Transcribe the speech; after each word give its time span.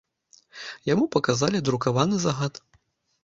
Яму 0.93 1.03
паказалі 1.15 1.61
друкаваны 1.67 2.15
загад. 2.25 2.53